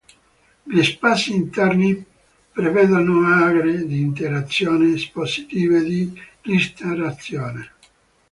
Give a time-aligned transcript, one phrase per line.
[0.63, 2.03] Gli spazi interni
[2.51, 7.73] prevedono aree di interazione, espositive, di ristorazione.